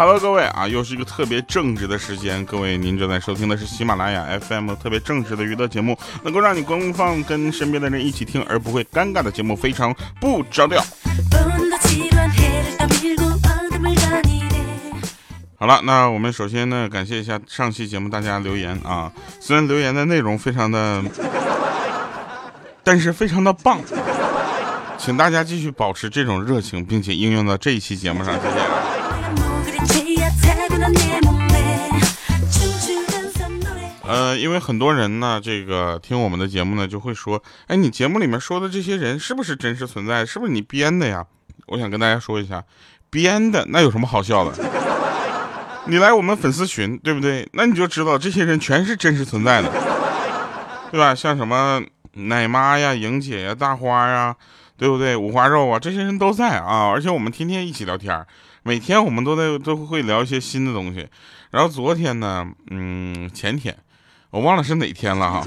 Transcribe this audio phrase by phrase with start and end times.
[0.00, 2.42] ，Hello，各位啊，又是一个特别正直的时间。
[2.46, 10.82] 各位，您正在收听的是喜马拉雅 FM 特别正直的娱乐节目，能够让你公放跟身边的人一起听而不会尴尬的节目，非常不着调。
[15.58, 21.04] 好了，那我们首先呢，感谢一下上期节目大家留言啊，虽然留言的内容非常的，
[22.82, 23.78] 但是非常的棒。
[24.96, 28.38] 请大家继续保持这种热情，并且应用到这一期节目上，
[34.02, 40.26] 呃，因为很多人呢，这个听我们的节目呢，就会说，哎，你节目里面说的这些人是不是真实存在？
[40.26, 41.24] 是不是你编的呀？
[41.66, 42.64] 我想跟大家说一下，
[43.08, 44.52] 编的那有什么好笑的？
[45.86, 47.48] 你来我们粉丝群，对不对？
[47.52, 49.70] 那你就知道这些人全是真实存在的，
[50.90, 51.14] 对吧？
[51.14, 51.80] 像什么
[52.14, 54.34] 奶妈呀、莹姐呀、大花呀。
[54.80, 55.14] 对不对？
[55.14, 58.26] 五花肉啊，这些人都在啊，而且我们天天一起聊天，
[58.62, 61.08] 每天我们都在都会聊一些新的东西。
[61.50, 63.76] 然后昨天呢，嗯，前天
[64.30, 65.44] 我忘了是哪天了哈，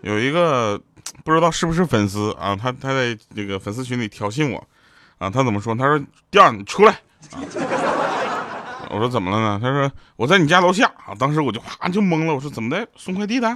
[0.00, 0.80] 有一个
[1.24, 4.66] 不知道是不是粉丝啊，他他在那个粉丝群里挑衅我
[5.18, 5.74] 啊，他怎么说？
[5.74, 5.98] 他说
[6.30, 6.98] ：“第二，你出来。”
[8.90, 12.86] 我说：“怎么了呢？”他说：“我在你家楼下啊。”当时我就哗就懵了，我说：“怎么的？
[12.96, 13.48] 送快递的？”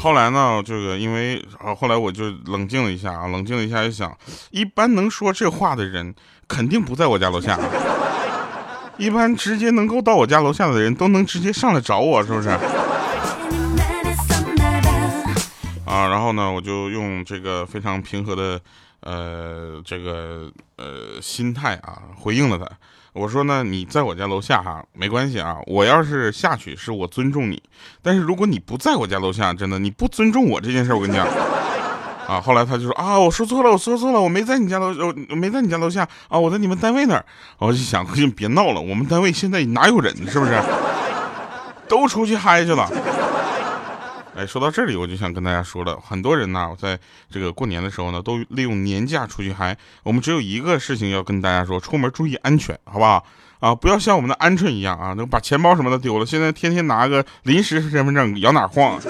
[0.00, 4.16] 后来呢，这个因为啊，后来我就冷静了一下啊，冷静了一下，就想，
[4.50, 6.14] 一般能说这话的人，
[6.46, 7.58] 肯定不在我家楼下。
[8.96, 12.48] 一般直接能够到我家楼下的人都能直接上来找我，是不是？
[15.84, 18.60] 啊，然后呢，我就用这个非常平和的，
[19.00, 22.66] 呃，这个呃心态啊，回应了他。
[23.12, 25.56] 我说呢，你在我家楼下哈，没关系啊。
[25.66, 27.62] 我要是下去，是我尊重你。
[28.02, 31.26] 但是如果你不在我家楼下，真的你不尊重我这件事，我跟你讲
[32.26, 32.40] 啊。
[32.40, 34.88] 后来他就说啊，我说错了，我说错了，我没在你家楼，
[35.30, 37.24] 我没在你家楼下啊，我在你们单位那儿。
[37.58, 38.06] 我就想，
[38.36, 40.60] 别闹了，我们单位现在哪有人，是不是？
[41.88, 42.86] 都出去嗨去了。
[44.38, 46.96] 哎，说到这里，我就想跟大家说了，很多人呢，在
[47.28, 49.76] 这个过年的时候呢，都利用年假出去嗨。
[50.04, 53.26] 我们只有一个事情要跟大家说，出门注意安全，好不好？
[53.58, 59.00] 啊，不要像我们的鹌鹑一样啊，能把钱包什么的丢了，现在天天拿个临时身份证，摇哪晃。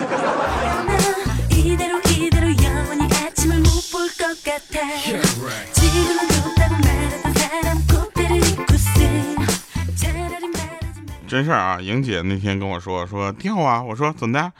[11.28, 14.50] 真事儿啊，莹姐那天跟我说说掉啊，我说怎么的？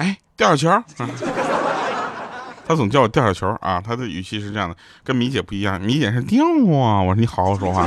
[0.00, 0.84] 哎，吊小球，
[2.66, 4.74] 他总叫我吊小球啊，他的语气是这样的，
[5.04, 7.86] 跟米姐不一样，米姐是吊啊，我说你好好说话，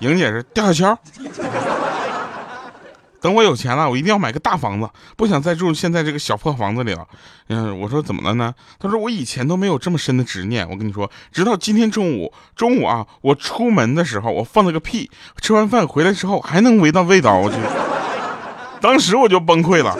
[0.00, 1.00] 莹姐是吊小球。
[3.20, 7.06] 等我有钱了，我一定要买个大房子，不想再住现在这个小破房子里了。
[7.48, 8.54] 嗯，我说怎么了呢？
[8.78, 10.66] 他说我以前都没有这么深的执念。
[10.70, 15.10] 我跟你说，直到今天中午，中午啊，我出门的时候我放了个屁，
[15.42, 17.56] 吃完饭回来之后还能闻到味道，我去，
[18.80, 19.98] 当时我就崩溃了。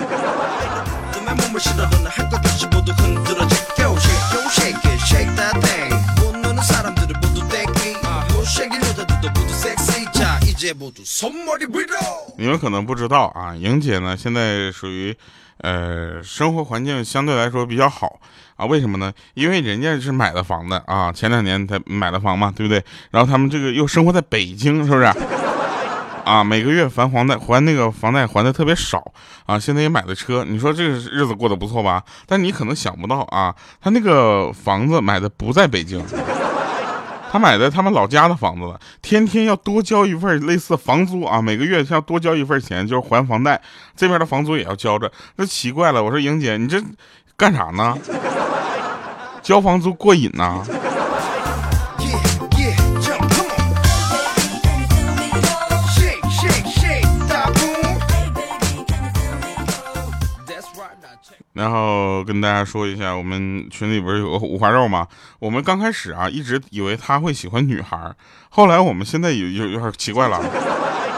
[12.36, 15.14] 你们可能不知道啊，莹姐呢现在属于，
[15.58, 18.20] 呃，生活环境相对来说比较好
[18.56, 18.64] 啊。
[18.64, 19.12] 为什么呢？
[19.34, 22.82] 因为人家是买了房的啊，前两年才买了房嘛，对不对？
[23.10, 25.12] 然后他们这个又生活在北京，是不是？
[26.28, 29.02] 啊，每个月还房贷还那个房贷还的特别少
[29.46, 32.04] 啊，现在也买了车，你说这个日子过得不错吧？
[32.26, 36.04] 但你可能想不到啊，他那个房子买的不在北京，
[37.32, 43.58] 他买的他们老家的房子了，天天要多交一份类似房租啊，每个月要多交一份钱，就是还房贷，
[43.96, 46.78] 这边的房租也要交着，那奇怪了，我说莹姐，你这
[47.38, 47.96] 干啥呢？
[49.42, 50.62] 交房租过瘾呐？
[61.58, 65.08] 然后跟大家说一下，我们群里不是有个五花肉吗？
[65.40, 68.14] 我们刚开始啊，一直以为他会喜欢女孩，
[68.48, 70.40] 后来我们现在有有有点奇怪了。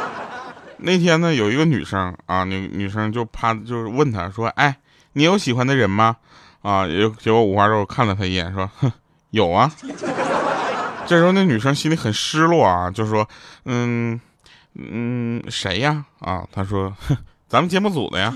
[0.82, 4.78] 那天呢，有一个女生啊，女女生就趴就是问他说：“哎，
[5.12, 6.16] 你有喜欢的人吗？”
[6.62, 8.90] 啊，有结果五花肉看了他一眼说：“哼，
[9.32, 9.70] 有啊。
[11.06, 13.28] ”这时候那女生心里很失落啊，就说
[13.66, 14.18] ：“嗯
[14.74, 18.32] 嗯，谁呀？”啊，他说：“哼，咱们节目组的呀。”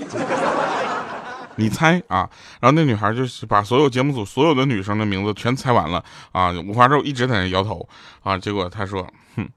[1.57, 2.29] 你猜啊，
[2.59, 6.51] 然后那女孩就是把所有节目组所有的女生的名字全猜完了啊。
[6.51, 7.87] 五花肉一直在那摇头
[8.23, 9.47] 啊，结果他说，哼，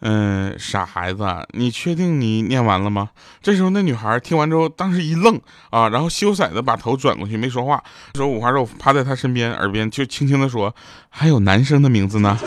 [0.00, 1.24] 嗯，傻孩子，
[1.54, 3.10] 你确定你念完了吗？
[3.42, 5.40] 这时候那女孩听完之后，当时一愣
[5.70, 7.82] 啊，然后羞涩的把头转过去，没说话。
[8.12, 10.74] 这时候五花肉趴在他身边，耳边就轻轻的说
[11.08, 12.38] ：“还有男生的名字呢。”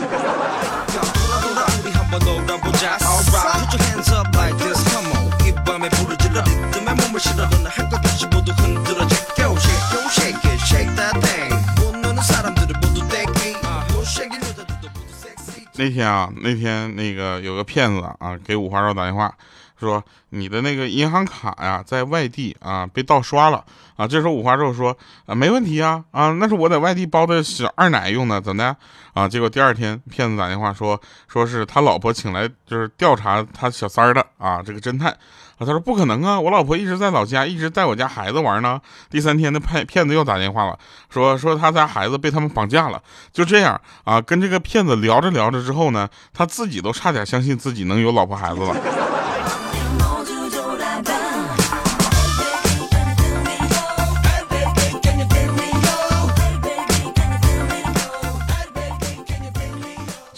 [15.82, 19.36] 那天啊，那天那个有个骗子啊，给五花肉打电话，
[19.82, 23.64] 说你的那个银行卡呀，在外地啊被盗刷了
[23.96, 24.06] 啊。
[24.06, 24.96] 这时候五花肉说
[25.26, 28.76] 啊，没问题啊啊，那是我在外地包的小二奶用的，怎么的
[29.12, 29.28] 啊？
[29.28, 35.18] 结果第二天骗子打电话说，说是他老婆请来就是调查他小三儿的啊，这个侦探啊。
[35.58, 38.80] 他说不可能啊，我老婆一直在老家，一直带我家孩子玩呢。
[39.10, 40.78] 第三天，那骗骗子又打电话了，
[41.10, 43.02] 说说他家孩子被他们绑架了。
[43.32, 49.11] 就这样啊，跟这个骗子聊着聊着之后呢，他自己都差点相信自己能有老婆孩子了。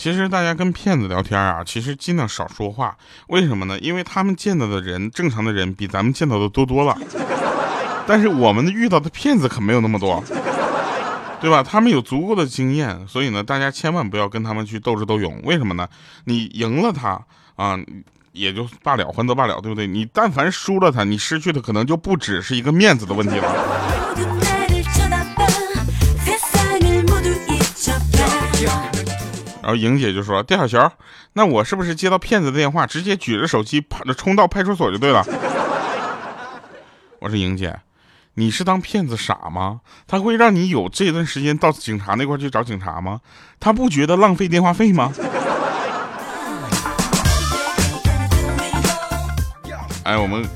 [0.04, 2.94] 其实大家跟骗子聊天啊，其实尽量少说话。
[3.28, 3.78] 为什么呢？
[3.78, 6.94] 因为他们见到的人，正常的人比咱们见到的多多了。
[8.06, 10.22] 但是我们遇到的骗子可没有那么多，
[11.40, 11.62] 对吧？
[11.62, 15.40] 他们有足够的经验，所以呢，大家千万不要跟他们去斗智斗勇。
[15.42, 15.88] 为什么呢？
[16.24, 17.18] 你赢了他
[17.56, 17.78] 啊，
[18.32, 19.86] 也就罢了，还则罢了，对不对？
[19.86, 23.93] 你但凡输了他，你失去的可能就不只是一个面子的问题了。
[29.64, 30.92] 然后莹姐就说：“戴小乔，
[31.32, 35.24] 那我是不是接到骗子的电话，直接举着手机跑着冲到派出所就对了？”
[37.18, 37.80] 我说：“莹姐，
[38.34, 39.80] 你是当骗子傻吗？
[40.06, 43.22] 他会让你有这段时间到警察那块去找警察吗？
[43.58, 45.10] 他不觉得浪费电话费吗？”
[50.04, 50.46] 哎，我们。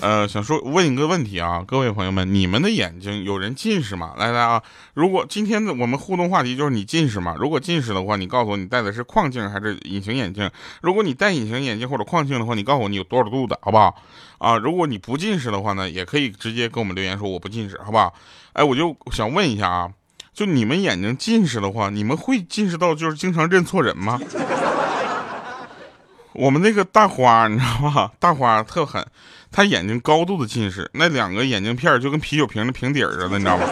[0.00, 4.12] 呃，想说问一个问题啊，各位朋友们，你们的眼睛有人近视吗？
[4.18, 4.62] 来来啊，
[4.92, 7.34] 如果今天的我们互动话题就是你近视吗？
[7.38, 10.50] 如果近视的话，你告诉我你戴的是框镜还是隐形眼镜？
[10.82, 13.96] 如果你戴隐形眼镜或者框镜的话，你告诉我你有多少度的好不好？
[14.36, 18.12] 啊，如果你不近视的话呢，也可以直接给我们留言说我不近视，好不好？
[18.52, 19.90] 哎，我就想问一下啊，
[20.34, 24.20] 就你们眼睛近视的话，你们会近视到就是经常认错人吗？
[26.34, 28.12] 我们那个大花你知道吧？
[28.20, 29.04] 大花特狠。
[29.56, 33.64] 她眼睛高度的近视，那两个眼镜片就跟啤酒瓶的瓶底似的，你知道吗？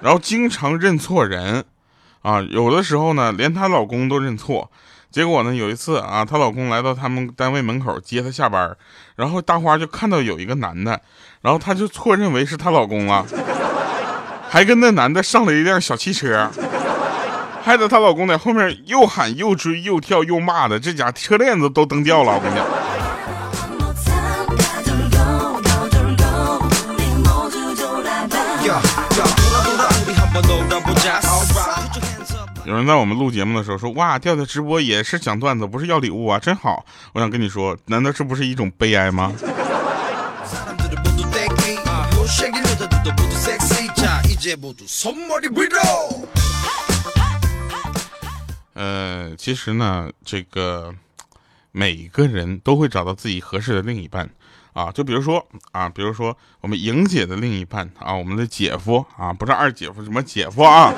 [0.00, 1.64] 然后经常认错人，
[2.22, 4.70] 啊，有的时候呢，连她老公都认错。
[5.10, 8.76] 结果呢，有一次啊，她老公来到他们单位门口接她下班，
[9.16, 11.00] 然后大花就看到有一个男的，
[11.40, 13.26] 然后她就错认为是她老公了，
[14.48, 16.48] 还跟那男的上了一辆小汽车，
[17.64, 22.64] 害得她老公在后面又喊又追又跳又骂的，这家车链子都蹬掉了，我跟你讲。
[32.70, 39.32] 有人在我们录节目的时候说：“哇，调调直播也是讲段子，不是要礼物啊，真好。”我想跟你说，难道这不是一种悲哀吗？
[48.74, 50.94] 呃，其实呢，这个
[51.72, 54.30] 每个人都会找到自己合适的另一半。
[54.74, 60.94] 啊，就比如说啊，比如说我们莹姐的另一半啊，我们的姐夫啊，不是二姐夫，什么姐夫啊？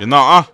[0.00, 0.48] 别闹啊！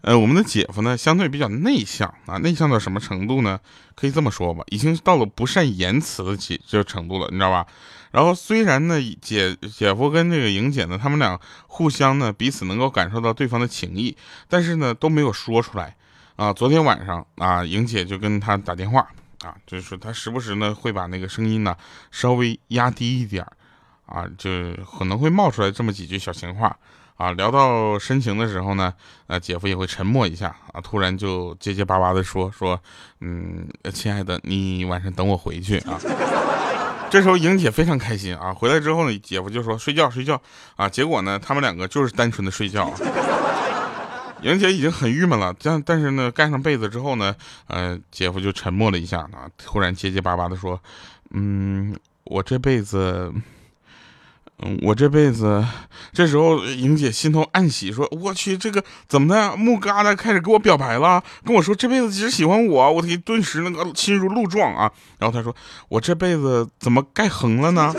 [0.00, 3.60] 呃，我们的姐夫呢，相对比较内向啊，内向到什么程度呢？
[3.94, 7.66] 可以这么说吧，已经到了不善言辞的这这程度了，你知道吧？
[8.10, 14.16] 然后虽然呢，姐姐夫跟这个莹姐呢，他们俩互相呢，彼此能够感受到对方的情谊，
[14.48, 15.94] 但是呢，都没有说出来
[16.36, 16.50] 啊。
[16.50, 19.06] 昨天晚上啊，莹姐就跟他打电话。
[19.44, 21.76] 啊，就是他时不时呢会把那个声音呢
[22.10, 23.52] 稍微压低一点儿，
[24.06, 24.50] 啊，就
[24.84, 26.74] 可能会冒出来这么几句小情话，
[27.20, 28.94] 啊，聊到深情的时候呢，
[29.26, 32.80] 呃，姐夫也会沉默一下，啊，突然就结结巴巴的说说，
[33.20, 36.00] 嗯，亲爱的，你晚上等我回去啊。
[37.12, 40.40] 这时候莹姐非常开心啊，回来之后呢，姐夫就说睡觉睡觉，
[40.76, 42.90] 啊，结果呢，他们两个就是单纯的睡觉。
[44.40, 47.36] 莹姐已经很郁闷了，但但是呢，盖上被子之后呢，
[47.66, 50.80] 呃，姐夫就沉默了一下啊，突然结结巴巴的说
[51.36, 53.30] ：“嗯，我这辈子，
[54.62, 55.64] 嗯，我这辈子。”
[56.12, 59.56] 这时候，莹姐心头暗喜，说：“我去，这个怎么的？
[59.56, 64.90] 木疙瘩开始给我表白了，跟我说这辈子只喜欢我。”我天，顿时那个心如鹿撞啊！
[65.18, 65.54] 然后她说
[65.88, 67.94] ：“我这辈子怎么盖横了呢？”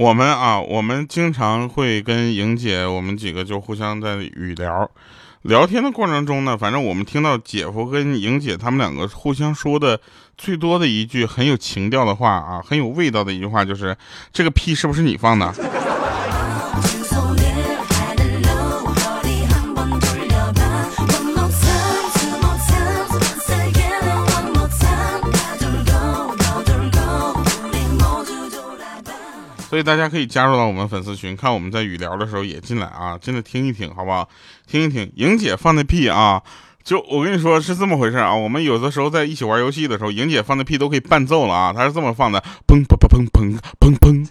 [0.00, 4.90] 我们啊，我们经常会跟莹姐，我们几个就互相在语聊。
[5.42, 10.00] 聊天的过程中呢，反正我们听到姐夫跟莹姐他们两个互相说的
[10.38, 13.94] 最多的一句很有情调的话啊，很有味道的一句话就是
[14.32, 15.52] ：“这个屁是不是你放的？”
[29.70, 34.28] 所以大家可以加入到我们粉丝群，看我们在语聊的时候也进来啊，进来听一听，好不好？
[34.66, 36.42] 听一听莹姐放的屁啊，
[36.82, 38.34] 就我跟你说是这么回事啊。
[38.34, 44.26] 我们有的时候在一起玩游戏的时候，莹姐放的屁都可以伴奏了啊，她是这么放的，砰砰砰砰砰砰砰。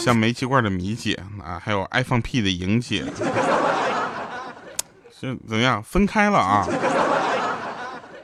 [0.00, 3.04] 像煤气罐的米姐啊，还有爱放屁的莹姐，
[5.20, 5.82] 是怎么样？
[5.82, 6.64] 分开了啊。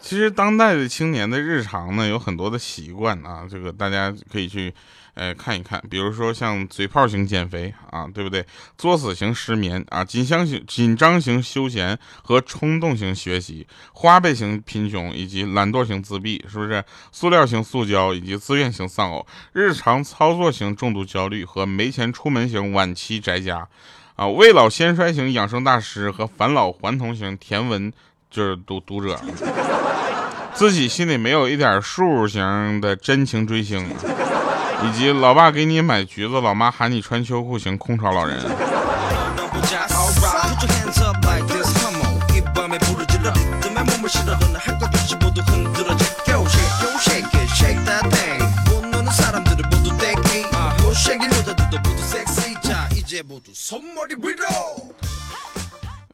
[0.07, 4.73] 其实当代的青年的日常呢，有很多的习惯啊，这个大家可以去，
[5.15, 5.83] 呃看一看。
[5.91, 8.47] 比如说像嘴炮型减肥啊，对不对？
[8.79, 16.85] 作死型失眠啊，紧张型紧张型休闲和冲动型学习，花呗型贫穷以及懒惰型自闭，是不是？
[17.11, 23.67] 塑料型塑胶以及自愿型丧偶，日常操作型重度焦虑和没钱出门型晚期宅家，
[24.15, 27.93] 啊，未老先衰型养生大师和返老还童型甜文
[28.31, 29.21] 就是读读者。
[30.57, 33.87] 自己心里没有一点数型的真情追星，
[34.83, 38.41] 以及老爸给你买橘子，老妈喊你穿秋裤型空巢老人。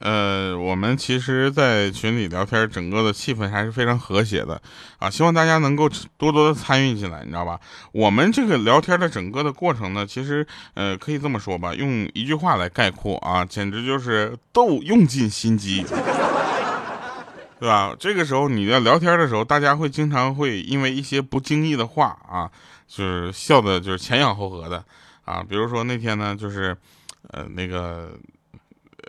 [0.03, 4.61] 呃，我们其实，在群里聊天，整个的气氛还是非常和谐的
[4.99, 5.09] 啊！
[5.09, 7.61] 希望大家能够多多的参与进来，你知道吧？
[7.93, 10.45] 我们这个聊天的整个的过程呢，其实，
[10.75, 15.85] 呃，可以这么说吧，用一句话来概括啊，简直就是斗用尽心机，
[17.61, 17.95] 对吧？
[17.97, 22.51] 这个时候你在聊天的时候，大家会经常会因为一些不经意的话啊，
[22.89, 24.85] 就是笑的，就是前仰后合的
[25.25, 25.45] 啊。
[25.49, 26.77] 比如说那天呢，就是，
[27.31, 28.19] 呃，那个。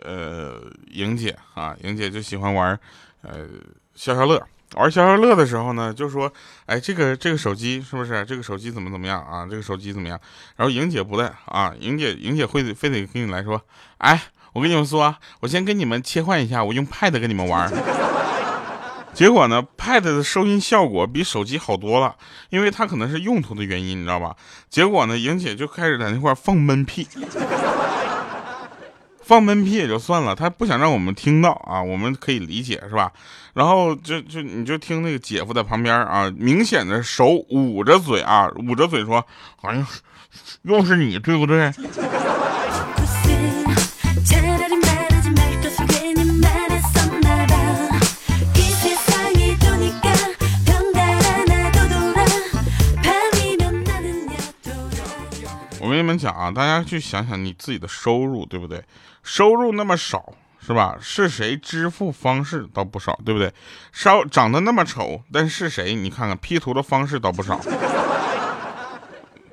[0.02, 0.60] 呃，
[0.90, 2.78] 莹姐啊，莹姐就喜欢玩，
[3.22, 3.46] 呃，
[3.94, 4.42] 消消乐。
[4.76, 6.32] 玩消消乐的时候呢，就说，
[6.66, 8.24] 哎，这个这个手机是不是？
[8.24, 9.46] 这个手机怎么怎么样啊？
[9.48, 10.18] 这个手机怎么样？
[10.56, 13.60] 然后莹姐不带啊，莹姐莹姐会非得跟你来说，
[13.98, 14.20] 哎，
[14.52, 17.70] 我跟你们说，我先跟你们切换一下，我用 Pad 跟你们玩。
[19.12, 22.16] 结果呢，Pad 的收音效果比手机好多了，
[22.50, 24.34] 因为它可能是用途的原因，你知道吧？
[24.68, 27.06] 结果呢，莹姐就开始在那块放闷屁。
[29.24, 33.10] 放闷屁也就算了，他不想让我们听到啊，我们可以理解是吧？
[33.54, 39.24] 然后就就你就听那个姐夫在旁边啊，明显的手捂着嘴啊，捂着嘴说
[39.62, 39.88] ：“哎呀，
[40.62, 41.72] 又是你对不对？”
[55.80, 58.82] 我跟你们讲啊，大家去想想你自己的收入，对不对？
[59.22, 60.96] 收入那么少，是吧？
[61.00, 63.52] 是谁支付方式倒不少，对不对？
[63.92, 65.94] 稍长得那么丑，但是谁？
[65.94, 67.60] 你看看 P 图的方式倒不少。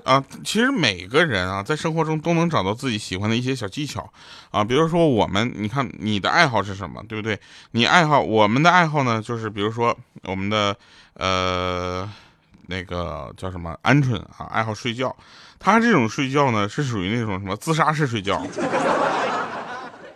[0.03, 4.11] 啊，其实每个人啊，在生活中都能找到自己喜欢的一些小技巧
[4.51, 4.63] 啊。
[4.63, 7.39] 比如说我们，你看你的爱好是什么，对不对？
[7.71, 10.75] 你爱好，我们的爱好呢，就是比如说我们的
[11.13, 12.09] 呃。
[12.67, 15.13] 那个叫什么鹌鹑啊，爱好睡觉。
[15.61, 18.41] 他这种睡觉呢，是属于那种什么自杀式睡觉。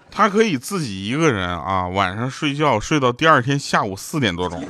[0.09, 4.65] 他可以自己一个人啊，晚上睡觉睡到第二天下午四点多钟。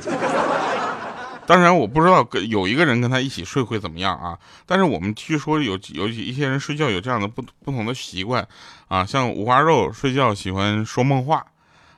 [1.46, 4.36] 当然，我不知道跟有一个人跟他一起睡会怎么样啊。
[4.66, 8.46] 但是我们据说有有一些人睡觉有这样的不不同的习惯
[8.88, 11.46] 啊，像五花肉睡觉喜欢说梦话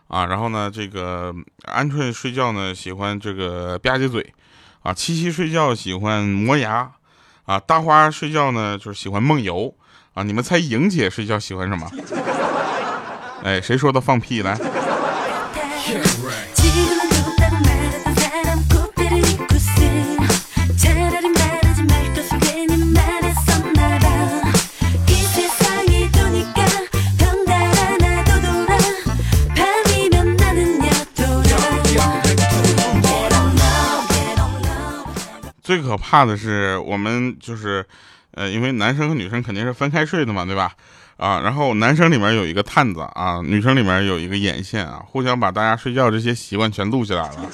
[0.09, 4.35] 啊，然后呢，这个鹌鹑睡觉呢喜欢这个吧唧嘴。
[4.83, 6.89] 啊，七七睡觉喜欢磨牙，
[7.49, 9.75] 啊，大花睡觉呢就是喜欢梦游，
[10.13, 11.91] 啊，你们猜莹姐睡觉喜欢什么？
[13.43, 14.55] 哎，谁说的放屁来？
[35.79, 37.87] 最可怕的是，我们就是，
[38.33, 40.73] 呃，因为男生和女生肯定是分开睡的嘛，对吧？
[41.17, 47.51] 啊，然后男生里面有一个探子啊，女生里面有一个眼线啊，互相把大家睡觉这些习惯全录下来了。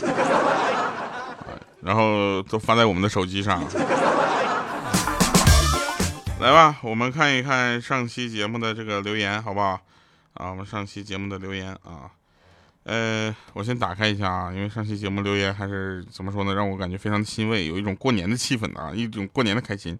[1.85, 3.63] 然后都发在我们的手机上。
[6.41, 9.79] 来吧，我们看一看上期节目的这个留言，好不好？
[10.33, 12.09] 啊，我们上期节目的留言啊，
[12.85, 19.99] 呃，我先打开一下啊，因为上期节目留言还是怎么说呢，让我感觉非常的欣慰，有一种过年的气氛啊，一种过年的开心。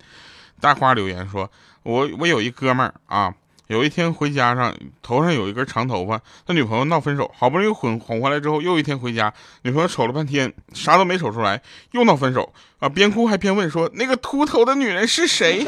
[0.61, 1.51] 大花留言说，
[1.83, 3.35] 我我有一哥们儿啊。
[3.69, 11.63] 有一天回家上头上有一根长头发，他女朋友闹分手，好不容易哄哄回来之后，又一天回家，女朋友瞅了半天，啥都没瞅出来，
[11.93, 12.91] 又闹分手啊！
[12.91, 15.67] 边哭还边问说：“那个秃头的女人是谁？”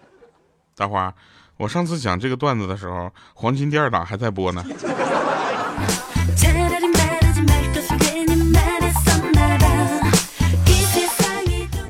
[0.76, 1.14] 大花，
[1.56, 4.62] 我上次讲这个段子的时候，黄金第二档还在播呢。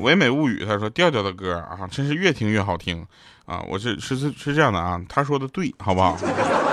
[0.07, 3.05] 唯美物语，他说调调的歌啊，真是越听越好听
[3.45, 3.61] 啊！
[3.67, 6.17] 我是是是是这样的啊，他说的对，好不好？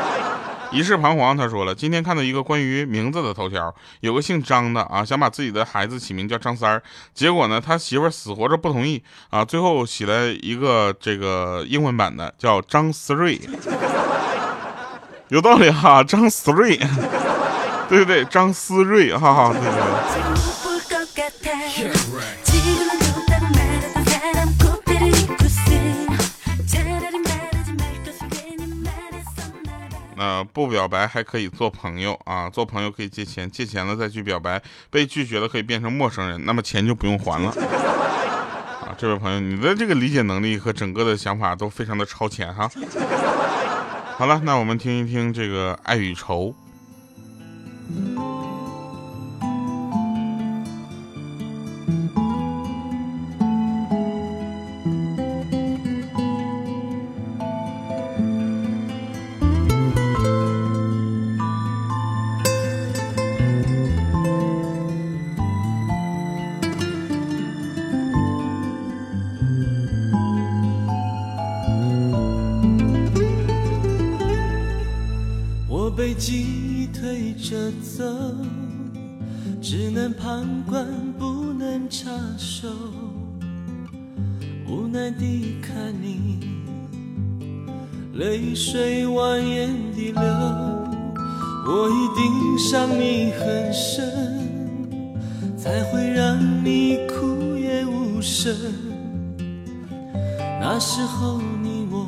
[0.70, 6.80] 一世彷徨，他说了，今天看到一个关于名字的头条，有个姓张的啊，想把自己的孩子起名叫张三儿，
[7.12, 13.40] 结果呢，他媳妇死活着不同意啊，最后起了一个这个英文版的叫张思睿，
[15.30, 16.76] 有道理哈，张思睿，
[17.90, 20.63] 对对对，张思睿，哈哈，对对。
[30.16, 37.50] 那，不表白还可以做朋友啊，做朋友可以借钱，借钱了再去表白，被拒绝了可以变成陌生人，那么钱就不用还了。
[37.50, 42.70] 啊，这位朋友，你的这个理解能力和整个的想法都非常的超前哈。
[44.16, 46.54] 好了，那我们听一听这个爱与愁。
[79.66, 80.86] 只能旁观，
[81.18, 82.68] 不能插手。
[84.68, 86.38] 无奈地看你，
[88.12, 90.22] 泪水蜿蜒地流，
[91.66, 94.12] 我一定伤你很深，
[95.56, 98.54] 才会让你哭也无声。
[100.60, 102.06] 那时候你我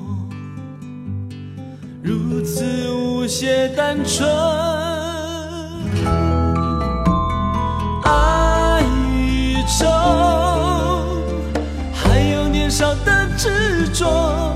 [2.03, 4.86] 如此无邪单纯。
[13.97, 14.53] 说，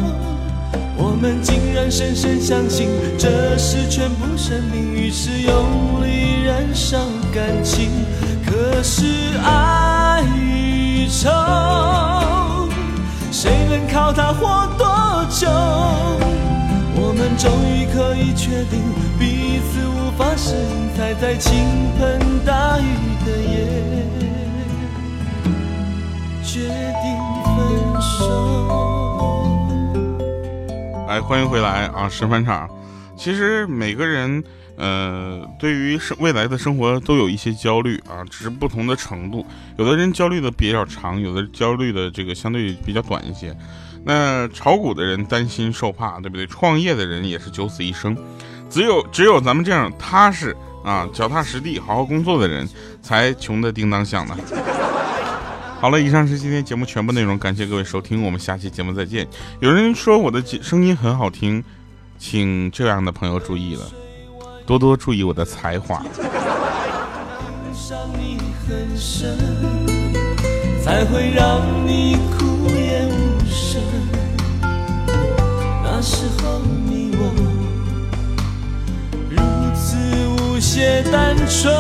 [0.99, 6.99] 我们竟然深深相信这是全部生命，于是用力燃烧
[7.33, 7.89] 感情。
[8.45, 11.31] 可是爱与愁，
[13.33, 15.49] 谁能靠它活多久？
[16.95, 18.83] 我们终于可以确定
[19.19, 21.65] 彼此无法适应，才在倾
[21.99, 22.85] 盆大雨
[23.25, 23.65] 的夜
[31.11, 32.71] 哎，欢迎回来啊，石饭场。
[33.17, 34.45] 其实每个人，
[34.77, 39.45] 呃，对于生未来的生活都有一些焦虑啊，只是不同的程度。
[39.77, 43.53] 有的人焦虑的比较长，有的焦虑的这个相对比较短一些。
[44.05, 46.47] 那炒股的人担心受怕，对不对？
[46.47, 48.17] 创业的人也是九死一生，
[48.71, 52.69] 只有只有咱们这样踏实啊、脚踏实地、好好工作的人，
[53.03, 54.37] 才穷的叮当响呢。
[55.81, 59.27] 好了，以上是今天节目全部内容，感谢各位收听，我们下期节目再见。
[59.61, 61.65] 有人说我的声音很好听，
[62.19, 63.87] 请这样的朋友注意了，
[64.67, 66.05] 多多注意我的才华。
[70.85, 73.09] 才会让你哭也
[75.83, 77.33] 那时候你我
[79.31, 79.39] 如
[79.75, 79.97] 此
[80.29, 81.75] 无邪单纯，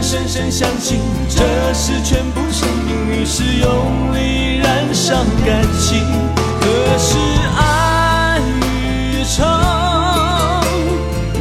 [0.00, 1.42] 深深相信这
[1.74, 6.02] 是全部生命，于是用力燃烧感情。
[6.60, 7.18] 可是
[7.56, 9.44] 爱与愁。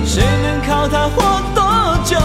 [0.05, 1.61] 谁能靠它活多
[2.03, 2.17] 久？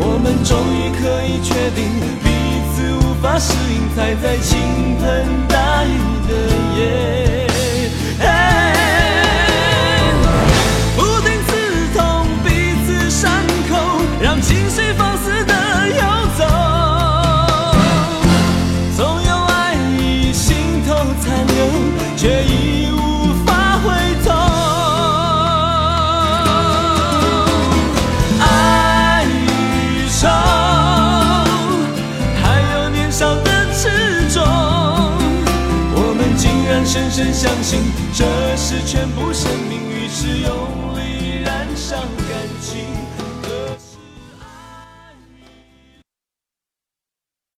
[0.00, 1.84] 我们终于可以确定，
[2.24, 2.26] 彼
[2.74, 4.58] 此无法适应，才在倾
[4.98, 5.86] 盆大雨
[6.26, 6.30] 的
[6.76, 7.27] 夜。